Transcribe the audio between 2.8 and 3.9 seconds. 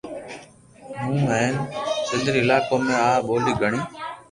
۾ آ ٻولي گھڻي